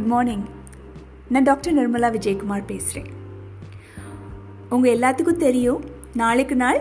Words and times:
Good 0.00 0.08
morning 0.08 0.44
நான் 1.28 1.42
doctor 1.42 1.74
Nirmala 1.78 2.08
Vijayakumar 2.12 2.62
பேசுகிறேன் 2.66 3.08
உங்கள் 4.68 4.98
எல்லாத்துக்கும் 4.98 5.42
தெரியும் 5.42 5.84
நாளுக்கு 6.14 6.56
நாள் 6.56 6.80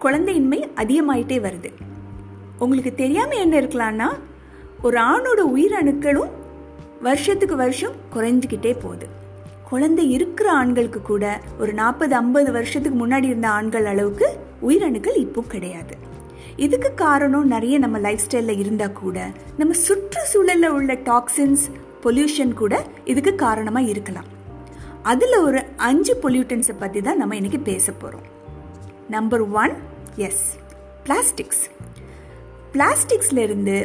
குழந்தையின்மை 0.00 0.58
அதிகமாயிட்டே 0.76 1.36
வருது. 1.46 1.70
உங்களுக்கு 2.58 2.94
தெரியாமல் 2.94 3.38
என்ன 3.38 3.60
இருக்கலாம்னா 3.60 4.08
ஒரு 4.82 4.98
ஆணோட 5.00 5.40
உயிரணுக்களும் 5.56 6.30
வருஷத்துக்கு 7.00 7.56
வருஷம் 7.56 7.92
குறைஞ்சிக்கிட்டே 8.14 8.72
போகுது. 8.80 9.08
குழந்தை 9.68 10.10
இருக்கிற 10.10 10.52
ஆண்களுக்கு 10.52 11.02
கூட 11.02 11.40
ஒரு 11.58 11.72
நாற்பது 11.72 12.14
ஐம்பது 12.14 12.52
வருஷத்துக்கு 12.52 13.06
முன்னாடி 13.06 13.24
இருந்த 13.24 13.48
ஆண்கள் 13.48 13.86
அளவுக்கு 13.86 14.38
உயிரணுக்கள் 14.68 15.16
இப்போ 15.16 15.42
கிடையாது. 15.48 15.96
இதுக்கு 16.56 16.94
காரணம் 16.94 17.46
நிறைய 17.46 17.78
நம்ம 17.78 17.98
லைஃப் 17.98 18.26
ஸ்டைலில் 18.30 18.58
இருந்தால் 18.58 18.92
கூட 18.92 19.30
நம்ம 19.58 19.74
சுற்றுச்சூழலில் 19.74 20.74
உள்ள 20.78 20.92
டாக்ஸின்ஸ் 20.94 21.66
பொல்யூஷன் 22.02 22.54
கூட 22.54 22.74
இதுக்கு 23.04 23.34
காரணமாக 23.34 23.90
இருக்கலாம். 23.92 24.28
அதில் 25.02 25.36
ஒரு 25.38 25.60
அஞ்சு 25.76 26.14
பொல்யூட்டன்ஸை 26.22 26.74
பற்றி 26.78 27.00
தான் 27.00 27.16
நம்ம 27.16 27.34
இன்னைக்கு 27.34 27.60
பேச 27.70 27.92
போகிறோம் 27.92 28.26
number 29.08 29.44
one 29.62 29.74
S 30.16 30.44
plastics 31.04 31.62
பிளாஸ்டிக்ஸ்லேருந்து 32.72 33.76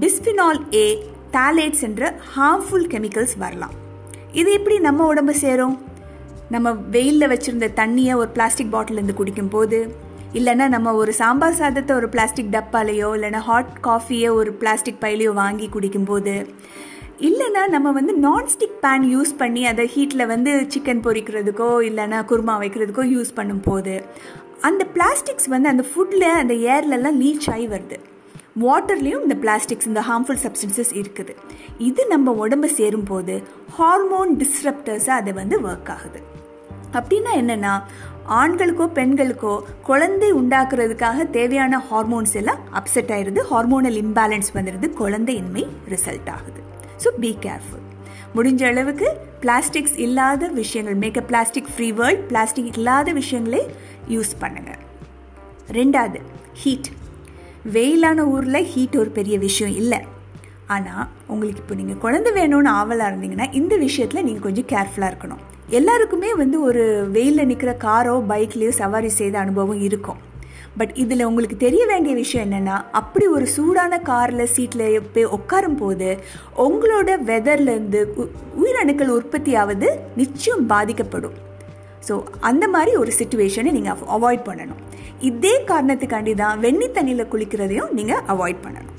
bisphenol 0.00 0.60
A 0.74 0.86
phthalates 1.32 1.84
என்ற 1.88 2.14
ஹார்ம்ஃபுல் 2.36 2.86
கெமிக்கல்ஸ் 2.92 3.36
வரலாம். 3.38 3.74
இது 4.32 4.52
எப்படி 4.52 4.78
நம்ம 4.78 5.06
உடம்பு 5.06 5.34
சேரும்? 5.34 5.76
நம்ம 6.50 6.72
வெயிலில் 6.72 7.30
வச்சுருந்த 7.30 7.68
தண்ணியை 7.80 8.14
ஒரு 8.14 8.28
பிளாஸ்டிக் 8.28 8.74
பாட்டிலேருந்து 8.74 9.14
குடிக்கும் 9.14 9.48
போது 9.48 9.78
இல்லைன்னா 10.34 10.68
நம்ம 10.68 10.94
ஒரு 10.94 11.12
சாம்பார் 11.12 11.58
சாதத்தை 11.60 11.96
ஒரு 11.96 12.08
பிளாஸ்டிக் 12.08 12.52
டப்பாலையோ 12.52 13.08
இல்லைன்னா 13.16 13.40
ஹாட் 13.48 13.72
காஃபியை 13.82 14.30
ஒரு 14.30 14.52
பிளாஸ்டிக் 14.52 15.00
பைலையோ 15.00 15.32
வாங்கி 15.32 15.68
குடிக்கும்போது 15.72 16.34
இல்லைன்னா 17.20 17.68
நம்ம 17.68 17.92
வந்து 17.92 18.14
நான்ஸ்டிக் 18.16 18.74
பேன் 18.82 19.04
யூஸ் 19.12 19.30
பண்ணி 19.38 19.66
அதை 19.66 19.90
ஹீட்டில் 19.94 20.26
வந்து 20.26 20.66
சிக்கன் 20.74 21.00
பொரிக்கிறதுக்கோ 21.06 21.68
இல்லைன்னா 21.88 22.18
குருமா 22.30 22.54
வைக்கிறதுக்கோ 22.62 23.04
யூஸ் 23.14 23.30
பண்ணும்போது 23.36 24.02
அந்த 24.60 24.86
பிளாஸ்டிக்ஸ் 24.94 25.48
வந்து 25.48 25.68
அந்த 25.68 25.84
ஃபுட்டில் 25.90 26.20
அந்த 26.20 26.54
ஏர்லலாம் 26.54 27.18
லீச் 27.22 27.50
ஆகி 27.50 27.68
வருது. 27.68 27.98
வாட்டர்லேயும் 28.60 29.22
இந்த 29.22 29.36
பிளாஸ்டிக்ஸ் 29.40 29.86
இந்த 29.86 30.00
ஹார்ம்ஃபுல் 30.00 30.40
சப்ஸ்டன்சஸ் 30.44 30.92
இருக்குது. 30.92 31.34
இது 31.78 32.06
நம்ம 32.06 32.32
உடம்பு 32.32 32.68
சேரும் 32.68 33.04
போது 33.04 33.42
ஹார்மோன் 33.78 34.36
டிஸ்ரப்டர்ஸாக 34.42 35.18
அது 35.20 35.34
வந்து 35.34 35.60
ஒர்க் 35.60 35.90
ஆகுது. 35.96 36.22
அப்படின்னா 36.92 37.32
என்னென்னா 37.32 37.82
ஆண்களுக்கோ 38.28 38.86
பெண்களுக்கோ 38.94 39.60
குழந்தை 39.82 40.32
உண்டாக்குறதுக்காக 40.32 41.30
தேவையான 41.30 41.82
ஹார்மோன்ஸ் 41.90 42.34
எல்லாம் 42.34 42.58
அப்செட் 42.74 43.12
ஆயிடுது. 43.16 43.38
ஹார்மோனல் 43.50 44.00
இம்பேலன்ஸ் 44.04 44.50
வந்துடுது. 44.54 44.88
குழந்தையின்மை 45.02 45.66
ரிசல்ட் 45.90 46.30
ஆகுது. 46.30 46.62
ஸோ 47.02 47.10
பி 47.24 47.30
கேர்ஃபுல் 47.46 47.84
முடிஞ்ச 48.36 48.62
அளவுக்கு 48.70 49.08
பிளாஸ்டிக்ஸ் 49.44 49.96
இல்லாத 50.06 50.48
விஷயங்கள் 50.60 50.98
make 51.04 51.18
a 51.22 51.24
plastic 51.30 51.70
free 51.74 51.88
world 52.00 52.24
plastic 52.30 52.70
இல்லாத 52.76 53.12
விஷயங்களே 53.20 53.62
யூஸ் 54.14 54.32
பண்ணுங்கள் 54.42 54.82
ரெண்டாவது 55.78 56.20
ஹீட் 56.62 56.90
வெயிலான 57.76 58.26
ஊரில் 58.34 58.66
ஹீட் 58.72 58.96
ஒரு 59.02 59.10
பெரிய 59.18 59.36
விஷயம் 59.46 59.74
இல்லை. 59.82 60.00
ஆனால் 60.74 61.06
உங்களுக்கு 61.32 61.62
இப்போ 61.62 61.74
நீங்கள் 61.80 62.00
குழந்தை 62.04 62.30
வேணும்னு 62.38 62.70
ஆவலாக 62.78 63.10
இருந்தீங்கன்னா 63.10 63.46
இந்த 63.60 63.74
விஷயத்தில் 63.86 64.24
நீங்கள் 64.28 64.46
கொஞ்சம் 64.46 64.68
கேர்ஃபுல்லாக 64.72 65.10
இருக்கணும். 65.12 65.42
எல்லாருக்குமே 65.78 66.30
வந்து 66.42 66.56
ஒரு 66.68 66.84
வெயிலில் 67.16 67.48
நிற்கிற 67.50 67.72
காரோ 67.86 68.14
பைக்லேயோ 68.30 68.72
சவாரி 68.80 69.10
செய்த 69.20 69.36
அனுபவம் 69.44 69.82
இருக்கும். 69.88 70.20
பட் 70.78 70.92
இதில் 70.94 71.24
உங்களுக்கு 71.24 71.56
தெரிய 71.56 71.86
வேண்டிய 71.86 72.14
விஷயம் 72.14 72.46
என்னென்னா 72.46 72.76
அப்படி 73.00 73.26
ஒரு 73.26 73.46
சூடான 73.46 73.98
காரில் 74.08 74.52
சீட்டில் 74.54 75.02
போய் 75.14 75.32
உட்காரும் 75.36 75.78
போது 75.82 76.08
உங்களோட 76.66 77.10
வெதர்லேருந்து 77.30 78.00
உயிரணுக்கள் 78.62 79.14
உற்பத்தியாவது 79.18 79.88
நிச்சயம் 80.16 80.66
பாதிக்கப்படும். 80.66 81.36
ஸோ 82.08 82.16
அந்த 82.40 82.64
மாதிரி 82.68 82.96
ஒரு 82.96 83.12
சுச்சுவேஷனை 83.18 83.70
நீங்கள் 83.78 84.04
அவாய்ட் 84.16 84.46
பண்ணணும். 84.48 84.82
இதே 85.20 85.54
காரணத்துக்காண்டி 85.70 86.34
தான் 86.34 86.60
வெண்ணி 86.60 86.88
தண்ணியில் 86.98 87.30
குளிக்கிறதையும் 87.32 87.92
நீங்கள் 87.98 88.22
அவாய்ட் 88.34 88.64
பண்ணணும். 88.66 88.94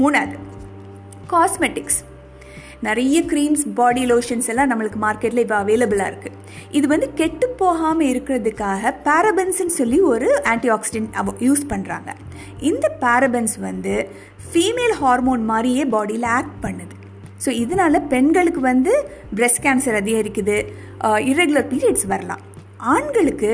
மூணாவது 0.00 0.38
காஸ்மெட்டிக்ஸ் 1.32 2.00
நிறைய 2.86 3.18
க்ரீம்ஸ் 3.30 3.64
பாடி 3.78 4.02
லோஷன்ஸ் 4.10 4.48
எல்லாம் 4.52 4.70
நம்மளுக்கு 4.70 4.98
மார்க்கெட்டில் 5.04 5.42
இப்போ 5.44 5.56
அவைலபிளாக 5.62 6.10
இருக்குது 6.10 6.36
இது 6.78 6.86
வந்து 6.92 7.06
கெட்டு 7.20 7.46
போகாமல் 7.62 8.08
இருக்கிறதுக்காக 8.12 8.92
பேரபன்ஸ்ன்னு 9.06 9.74
சொல்லி 9.78 9.98
ஒரு 10.12 10.28
ஆன்டி 10.52 10.70
ஆக்சிடென்ட் 10.76 11.16
யூஸ் 11.46 11.64
பண்ணுறாங்க 11.72 12.12
இந்த 12.70 12.86
பேரபென்ஸ் 13.04 13.56
வந்து 13.68 13.94
ஃபீமேல் 14.50 14.94
ஹார்மோன் 15.00 15.42
மாதிரியே 15.50 15.84
பாடியில் 15.94 16.28
ஆக்ட் 16.38 16.60
பண்ணுது. 16.66 16.94
ஸோ 17.44 17.50
இதனால 17.62 17.96
பெண்களுக்கு 18.12 18.60
வந்து 18.70 18.92
பிரெஸ்ட் 19.36 19.62
கேன்சர் 19.66 19.98
அதிகரிக்குது. 20.02 20.56
இரெகுலர் 21.32 21.68
பீரியட்ஸ் 21.72 22.08
வரலாம். 22.12 22.44
ஆண்களுக்கு 22.94 23.52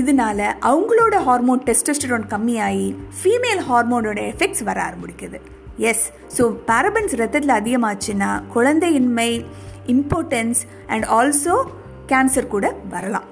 இதனால 0.00 0.40
அவங்களோட 0.68 1.16
ஹார்மோன் 1.26 1.62
டெஸ்டஸ்டரோன் 1.68 2.24
கம்மியாகி 2.32 2.88
ஃபீமேல் 3.18 3.62
ஹார்மோனோட 3.68 4.20
எஃபெக்ட்ஸ் 4.32 4.64
வர 4.68 4.78
ஆரம்பிக்குது. 4.88 5.40
எஸ் 5.78 6.12
ஸோ 6.38 6.56
பேரபன்ஸ் 6.66 7.14
ரத்தத்தில் 7.14 7.56
அதிகமாச்சுன்னா 7.58 8.42
குழந்தையின்மை 8.54 9.44
இம்பார்ட்டன்ஸ் 9.86 10.60
அண்ட் 10.86 11.04
ஆல்சோ 11.04 11.64
கேன்சர் 12.06 12.46
கூட 12.46 12.74
வரலாம். 12.90 13.24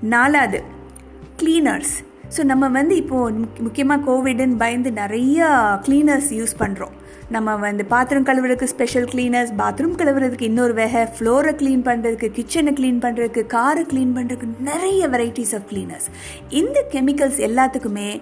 நாலாவது 0.00 0.62
கிளீனர்ஸ் 1.36 2.04
ஸோ 2.36 2.44
நம்ம 2.44 2.68
வந்து 2.68 2.96
இப்போது 2.96 3.38
முக்கியமாக 3.58 4.12
கோவிடுன்னு 4.12 4.56
பயந்து 4.56 4.92
நிறைய 4.92 5.46
கிளீனர்ஸ் 5.86 6.32
யூஸ் 6.32 6.54
பண்ணுறோம் 6.58 6.90
நம்ம 7.28 7.56
வந்து 7.56 7.84
பாத்திரம் 7.84 8.26
கழுவுறதுக்கு 8.26 8.64
ஸ்பெஷல் 8.64 9.04
கிளீனர்ஸ் 9.04 9.52
பாத்ரூம் 9.56 9.96
கழுவுறதுக்கு 9.96 10.42
இன்னொரு 10.42 10.74
வகை 10.74 11.06
ஃப்ளோரை 11.18 11.52
க்ளீன் 11.52 11.82
பண்ணுறதுக்கு 11.82 12.30
கிச்சனை 12.30 12.72
க்ளீன் 12.72 13.02
பண்ணுறதுக்கு 13.02 13.46
காரை 13.46 13.82
க்ளீன் 13.82 14.16
பண்ணுறதுக்கு 14.16 14.46
நிறைய 14.60 15.08
வெரைட்டிஸ் 15.08 15.54
ஆஃப் 15.54 15.62
கிளீனர்ஸ் 15.70 16.08
இந்த 16.48 16.84
கெமிக்கல்ஸ் 16.92 17.36
எல்லாத்துக்குமே 17.38 18.20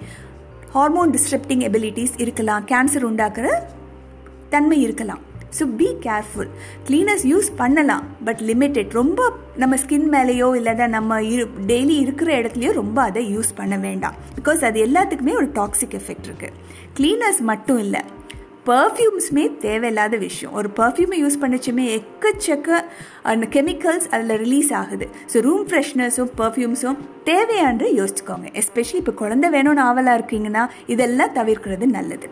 ஹார்மோன் 0.74 1.12
டிஸ்ட்ரப்டிங் 1.14 1.62
எபிலிட்டிஸ் 1.68 2.14
இருக்கலாம் 2.22 2.64
கேன்சர் 2.70 3.06
உண்டாக்குற 3.08 3.48
தன்மை 4.52 4.78
இருக்கலாம். 4.86 5.22
So 5.58 5.64
be 5.78 5.86
careful 6.06 6.50
cleaners 6.88 7.24
use 7.30 7.48
பண்ணலாம் 7.60 8.04
பட் 8.26 8.40
லிமிட்டெட் 8.48 8.90
ரொம்ப 8.98 9.20
நம்ம 9.62 9.76
ஸ்கின் 9.82 10.08
மேலேயோ 10.14 10.48
இல்லைன்னா 10.58 10.86
நம்ம 10.96 11.20
இரு 11.32 11.44
டெய்லி 11.70 11.96
இருக்கிற 12.04 12.30
இடத்துலையோ 12.40 12.72
ரொம்ப 12.80 12.98
அதை 13.02 13.22
யூஸ் 13.36 13.50
பண்ண 13.60 13.76
வேண்டாம். 13.86 14.16
பிகாஸ் 14.38 14.62
அது 14.68 14.80
எல்லாத்துக்குமே 14.86 15.34
ஒரு 15.40 15.48
டாக்ஸிக் 15.58 15.96
எஃபெக்ட் 16.00 16.28
இருக்குது 16.30 16.54
கிளீனர்ஸ் 16.98 17.42
மட்டும் 17.52 17.78
இல்லை 17.86 18.02
பர்ஃப்யூம்ஸுமே 18.68 19.44
தேவையில்லாத 19.64 20.16
விஷயம். 20.24 20.52
ஒரு 20.58 20.68
பர்ஃப்யூமை 20.80 21.18
யூஸ் 21.22 21.38
பண்ணிச்சுமே 21.42 21.84
எக்கச்சக்க 21.98 22.68
அந்த 23.32 23.44
கெமிக்கல்ஸ் 23.56 24.08
அதில் 24.14 24.34
ரிலீஸ் 24.44 24.70
ஆகுது. 24.80 25.06
ஸோ 25.32 25.42
ரூம் 25.46 25.64
ஃப்ரெஷ்னஸும் 25.70 26.32
பர்ஃப்யூம்ஸும் 26.40 26.98
தேவையான்று 27.30 27.88
யோசிச்சுக்கோங்க. 28.00 28.48
எஸ்பெஷலி 28.62 29.00
இப்போ 29.02 29.14
குழந்தை 29.22 29.50
வேணும்னு 29.56 29.84
ஆவலாக 29.88 30.18
இருக்கீங்கன்னா 30.20 30.64
இதெல்லாம் 30.94 31.34
தவிர்க்கிறது 31.38 31.88
நல்லது. 31.96 32.28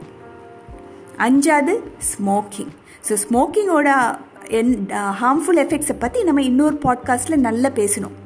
அஞ்சாவது 1.29 1.75
ஸ்மோக்கிங் 2.13 2.73
ஸோ 3.09 3.15
ஸ்மோக்கிங்கோட 3.25 3.89
என் 4.59 4.75
ஹார்ம்ஃபுல் 5.23 5.61
எஃபெக்ட்ஸை 5.63 5.99
பற்றி 6.05 6.21
நம்ம 6.29 6.43
இன்னொரு 6.51 6.79
பாட்காஸ்ட்டில் 6.87 7.45
நல்லா 7.49 7.69
பேசணும். 7.81 8.17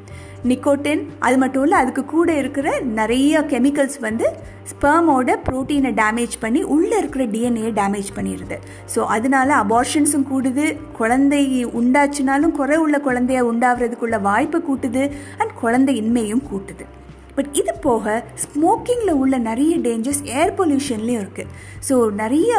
நிக்கோட்டின் 0.49 1.03
அது 1.19 1.37
மட்டும் 1.39 1.63
இல்லை 1.63 1.79
அதுக்கு 1.79 2.05
கூட 2.05 2.29
இருக்கிற 2.33 2.69
நிறைய 2.99 3.41
கெமிக்கல்ஸ் 3.53 3.99
வந்து 4.01 4.27
ஸ்பெர்மோட 4.71 5.31
ப்ரோட்டீனை 5.49 5.91
டேமேஜ் 6.01 6.37
பண்ணி 6.41 6.63
உள்ளே 6.75 6.97
இருக்கிற 6.99 7.25
டிஎன்ஏ 7.25 7.71
டேமேஜ் 7.81 8.11
பண்ணிடுது. 8.17 8.57
ஸோ 8.95 9.01
அதனால 9.17 9.49
அபார்ஷன்ஸும் 9.65 10.29
கூடுது 10.31 10.67
குழந்தை 10.99 11.43
உண்டாச்சுனாலும் 11.81 12.57
குறை 12.61 12.77
உள்ள 12.77 12.99
குழந்தைய 13.09 13.43
உண்டாகிறதுக்குள்ள 13.51 14.21
வாய்ப்பு 14.21 14.61
கூட்டுது 14.69 15.05
அண்ட் 15.39 15.55
குழந்தை 15.61 15.95
இன்மையும் 16.03 16.47
கூட்டுது. 16.51 16.87
பட் 17.35 17.51
இது 17.61 17.73
போக 17.81 18.23
ஸ்மோக்கிங்கில் 18.45 19.19
உள்ள 19.23 19.39
நிறைய 19.39 19.77
டேஞ்சர்ஸ் 19.79 20.23
ஏர் 20.39 20.55
பொல்யூஷன்லேயும் 20.59 21.23
இருக்குது 21.25 21.51
ஸோ 21.89 22.11
நிறைய 22.23 22.55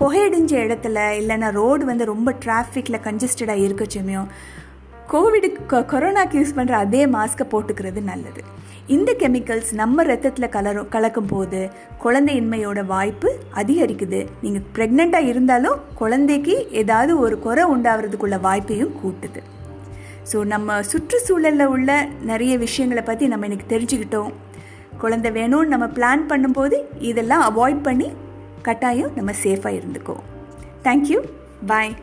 புகையடிஞ்ச 0.00 0.52
இடத்துல 0.66 1.06
இல்லைன்னா 1.20 1.50
ரோடு 1.60 1.84
வந்து 1.84 2.04
ரொம்ப 2.04 2.34
டிராஃபிக்கில் 2.44 3.04
கன்ஜஸ்டடாக 3.06 3.64
இருக்கச்சமையும் 3.66 4.28
கோவிடுக்கு 5.12 5.78
கொரோனாக்கு 5.92 6.34
யூஸ் 6.40 6.56
பண்ணுற 6.58 6.74
அதே 6.84 7.00
மாஸ்க்கை 7.14 7.44
போட்டுக்கிறது 7.52 8.00
நல்லது. 8.10 8.42
இந்த 8.94 9.10
கெமிக்கல்ஸ் 9.20 9.70
நம்ம 9.80 10.04
ரத்தத்தில் 10.08 10.52
கலரும் 10.54 10.88
கலக்கும் 10.94 11.28
போது 11.32 11.60
குழந்தையின்மையோட 12.04 12.80
வாய்ப்பு 12.92 13.28
அதிகரிக்குது. 13.60 14.20
நீங்கள் 14.44 14.64
ப்ரெக்னெண்ட்டாக 14.76 15.30
இருந்தாலும் 15.32 15.80
குழந்தைக்கு 16.00 16.54
ஏதாவது 16.82 17.12
ஒரு 17.24 17.36
குறை 17.46 17.64
உண்டாகிறதுக்குள்ள 17.74 18.38
வாய்ப்பையும் 18.46 18.94
கூட்டுது. 19.02 19.42
ஸோ 20.30 20.38
நம்ம 20.52 20.78
சுற்றுச்சூழலில் 20.90 21.70
உள்ள 21.74 21.90
நிறைய 22.30 22.52
விஷயங்களை 22.64 23.04
பற்றி 23.10 23.26
நம்ம 23.32 23.46
எனக்கு 23.50 23.66
தெரிஞ்சுக்கிட்டோம். 23.74 24.32
குழந்தை 25.02 25.32
வேணும்னு 25.38 25.72
நம்ம 25.74 25.88
பிளான் 25.98 26.24
பண்ணும்போது 26.32 26.78
இதெல்லாம் 27.10 27.44
அவாய்ட் 27.50 27.82
பண்ணி 27.88 28.08
கட்டாயம் 28.68 29.14
நம்ம 29.18 29.34
சேஃபாக 29.44 29.78
இருந்துக்கோம். 29.80 30.24
Thank you 30.88 31.20
bye 31.70 31.94